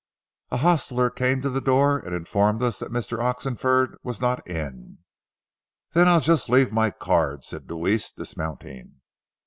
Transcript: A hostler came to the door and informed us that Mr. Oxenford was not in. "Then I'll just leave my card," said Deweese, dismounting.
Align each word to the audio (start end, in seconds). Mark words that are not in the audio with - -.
A 0.49 0.57
hostler 0.57 1.11
came 1.11 1.43
to 1.43 1.49
the 1.51 1.61
door 1.61 1.99
and 1.99 2.15
informed 2.15 2.63
us 2.63 2.79
that 2.79 2.89
Mr. 2.91 3.19
Oxenford 3.23 3.99
was 4.01 4.19
not 4.19 4.47
in. 4.47 4.97
"Then 5.93 6.07
I'll 6.07 6.19
just 6.19 6.49
leave 6.49 6.71
my 6.71 6.89
card," 6.89 7.43
said 7.43 7.67
Deweese, 7.67 8.11
dismounting. 8.11 9.01